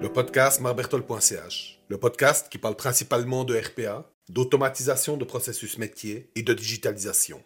[0.00, 6.42] Le podcast marbertol.ch, le podcast qui parle principalement de RPA, d'automatisation de processus métier et
[6.42, 7.42] de digitalisation.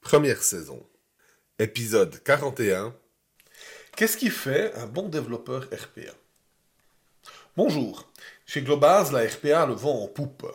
[0.00, 0.86] Première saison.
[1.58, 2.94] Épisode 41.
[3.96, 6.12] Qu'est-ce qui fait un bon développeur RPA
[7.56, 8.06] Bonjour.
[8.46, 10.46] Chez Globase, la RPA le vent en poupe.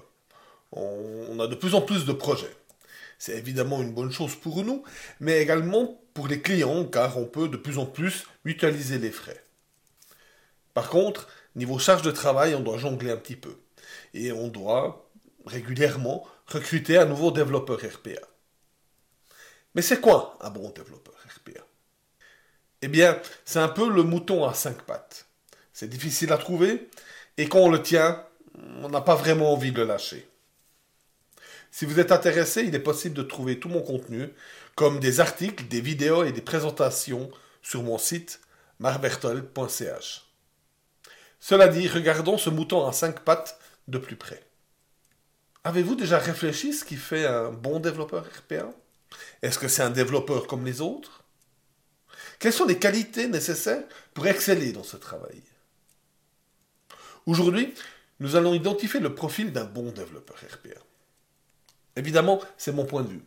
[0.71, 2.55] On a de plus en plus de projets.
[3.26, 4.84] C'est évidemment une bonne chose pour nous,
[5.21, 9.42] mais également pour les clients, car on peut de plus en plus mutualiser les frais.
[10.74, 13.56] Par contre, niveau charge de travail, on doit jongler un petit peu.
[14.14, 15.10] Et on doit
[15.46, 18.28] régulièrement recruter un nouveau développeur RPA.
[19.74, 21.61] Mais c'est quoi un bon développeur RPA
[22.82, 25.28] Eh bien, c'est un peu le mouton à cinq pattes.
[25.71, 26.89] C'est difficile à trouver,
[27.38, 28.25] et quand on le tient,
[28.82, 30.28] on n'a pas vraiment envie de le lâcher.
[31.73, 34.30] Si vous êtes intéressé, il est possible de trouver tout mon contenu,
[34.75, 37.31] comme des articles, des vidéos et des présentations
[37.63, 38.41] sur mon site
[38.77, 40.27] marbertol.ch.
[41.39, 44.45] Cela dit, regardons ce mouton à cinq pattes de plus près.
[45.63, 48.71] Avez-vous déjà réfléchi ce qui fait un bon développeur RPA
[49.41, 51.23] Est-ce que c'est un développeur comme les autres?
[52.37, 55.41] Quelles sont les qualités nécessaires pour exceller dans ce travail?
[57.25, 57.73] Aujourd'hui,
[58.19, 60.80] nous allons identifier le profil d'un bon développeur RPA.
[61.95, 63.23] Évidemment, c'est mon point de vue.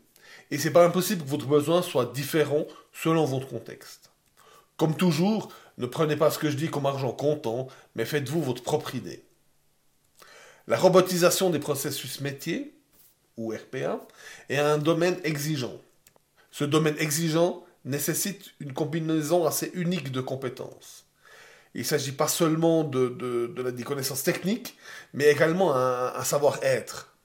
[0.50, 4.11] Et c'est pas impossible que votre besoin soit différent selon votre contexte.
[4.77, 8.62] Comme toujours, ne prenez pas ce que je dis comme argent comptant, mais faites-vous votre
[8.62, 9.25] propre idée.
[10.67, 12.75] La robotisation des processus métiers,
[13.37, 14.00] ou RPA,
[14.48, 15.81] est un domaine exigeant.
[16.50, 21.05] Ce domaine exigeant nécessite une combinaison assez unique de compétences.
[21.75, 24.77] Il ne s'agit pas seulement de, de, des connaissances techniques,
[25.12, 27.16] mais également un savoir-être.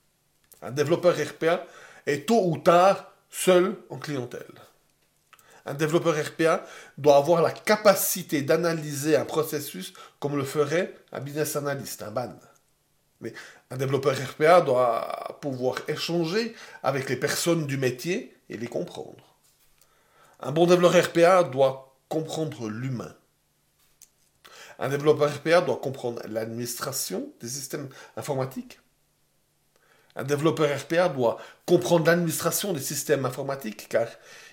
[0.62, 1.66] Un développeur RPA
[2.06, 4.54] est tôt ou tard seul en clientèle.
[5.66, 6.66] Un développeur RPA
[6.98, 12.34] doit avoir la capacité d'analyser un processus comme le ferait un business analyst, un BAN.
[13.22, 13.34] Mais
[13.70, 19.35] un développeur RPA doit pouvoir échanger avec les personnes du métier et les comprendre.
[20.40, 23.16] Un bon développeur RPA doit comprendre l'humain.
[24.80, 28.80] Un développeur RPA doit comprendre l'administration des systèmes informatiques,
[30.16, 34.07] un développeur RPA doit comprendre l'administration des systèmes informatiques car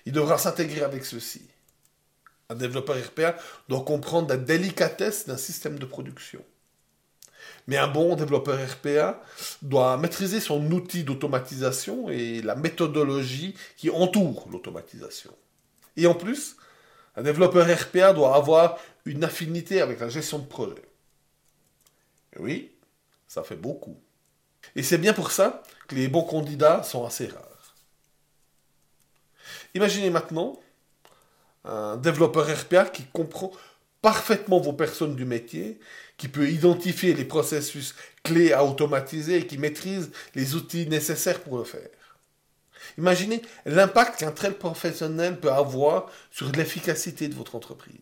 [0.05, 1.41] il devra s'intégrer avec ceux-ci.
[2.49, 3.35] Un développeur RPA
[3.67, 6.43] doit comprendre la délicatesse d'un système de production.
[7.67, 9.21] Mais un bon développeur RPA
[9.61, 15.31] doit maîtriser son outil d'automatisation et la méthodologie qui entoure l'automatisation.
[15.95, 16.55] Et en plus,
[17.15, 20.81] un développeur RPA doit avoir une affinité avec la gestion de projet.
[22.39, 22.71] oui,
[23.27, 24.01] ça fait beaucoup.
[24.75, 27.75] Et c'est bien pour ça que les bons candidats sont assez rares.
[29.73, 30.59] Imaginez maintenant
[31.65, 33.51] un développeur RPA qui comprend
[34.01, 35.79] parfaitement vos personnes du métier,
[36.17, 41.57] qui peut identifier les processus clés à automatiser et qui maîtrise les outils nécessaires pour
[41.57, 41.89] le faire.
[42.97, 47.95] Imaginez l'impact qu'un tel professionnel peut avoir sur l'efficacité de votre entreprise.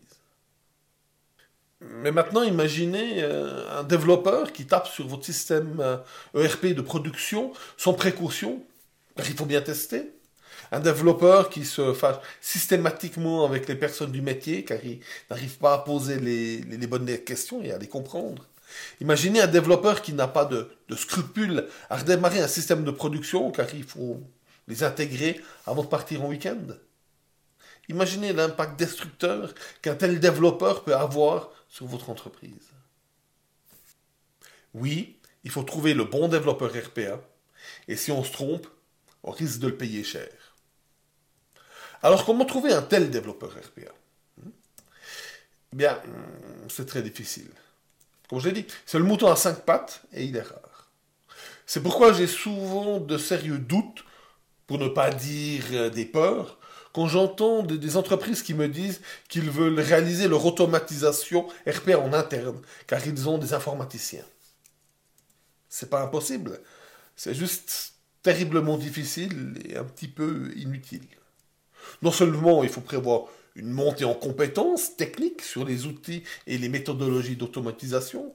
[1.80, 5.80] Mais maintenant, imaginez euh, un développeur qui tape sur votre système
[6.34, 8.62] ERP euh, e de production sans précaution,
[9.16, 10.10] car il faut bien tester.
[10.72, 15.00] Un développeur qui se fâche systématiquement avec les personnes du métier, car il
[15.30, 18.46] n'arrive pas à poser les, bonnes questions et à les comprendre.
[19.00, 23.50] Imaginez un développeur qui n'a pas de, de scrupules à redémarrer un système de production,
[23.52, 24.20] car il faut
[24.66, 26.58] les intégrer avant de partir en week-end.
[27.88, 32.70] Imaginez l'impact destructeur qu'un tel développeur peut avoir sur votre entreprise.
[34.74, 37.20] Oui, il faut trouver le bon développeur RPA,
[37.88, 38.66] et si on se trompe,
[39.22, 40.28] on risque de le payer cher.
[42.02, 43.92] Alors comment trouver un tel développeur RPA
[45.72, 47.50] eh Bien, hmm, c'est très difficile.
[48.28, 50.90] Comme je l'ai dit, c'est le mouton à cinq pattes et il est rare.
[51.66, 54.04] C'est pourquoi j'ai souvent de sérieux doutes,
[54.66, 56.57] pour ne pas dire euh, des peurs,
[56.92, 62.60] quand j'entends des, entreprises qui me disent qu'ils veulent réaliser leur automatisation RP en interne,
[62.86, 64.24] car ils ont des informaticiens.
[65.68, 66.60] C'est pas impossible,
[67.16, 71.06] c'est juste terriblement difficile et un petit peu inutile.
[72.02, 76.68] Non seulement il faut prévoir une montée en compétences techniques sur les outils et les
[76.68, 78.34] méthodologies d'automatisation,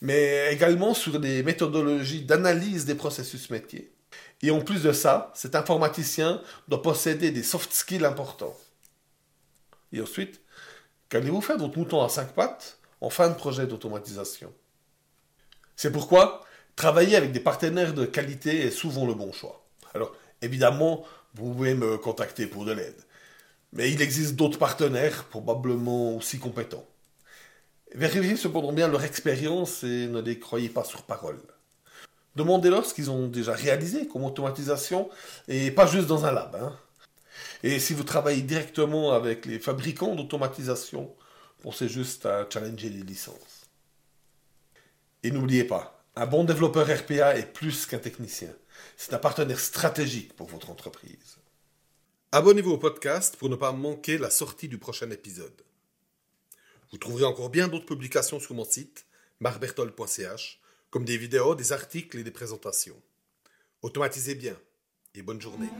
[0.00, 3.90] mais également sur des méthodologies d'analyse des processus métiers
[4.42, 8.56] et en plus de ça, cet informaticien doit posséder des soft skills importants.
[9.92, 10.40] Et ensuite,
[11.08, 14.52] qu'allez-vous faire votre mouton à cinq pattes en fin de projet d'automatisation
[15.76, 16.44] C'est pourquoi
[16.76, 19.66] travailler avec des partenaires de qualité est souvent le bon choix.
[19.94, 21.04] Alors, évidemment,
[21.34, 23.02] vous pouvez me contacter pour de l'aide.
[23.72, 26.86] Mais il existe d'autres partenaires probablement aussi compétents.
[27.94, 31.40] Vérifiez cependant bien leur expérience et ne les croyez pas sur parole.
[32.38, 35.10] Demandez-leur ce qu'ils ont déjà réalisé comme automatisation
[35.48, 36.54] et pas juste dans un lab.
[36.54, 36.78] Hein.
[37.64, 41.12] Et si vous travaillez directement avec les fabricants d'automatisation,
[41.62, 43.66] pensez juste à challenger les licences.
[45.24, 48.54] Et n'oubliez pas, un bon développeur RPA est plus qu'un technicien.
[48.96, 51.38] C'est un partenaire stratégique pour votre entreprise.
[52.30, 55.64] Abonnez-vous au podcast pour ne pas manquer la sortie du prochain épisode.
[56.92, 59.06] Vous trouverez encore bien d'autres publications sur mon site,
[59.40, 63.00] marbertol.ch, comme des vidéos, des articles et des présentations.
[63.82, 64.56] Automatisez bien
[65.14, 65.70] et bonne journée.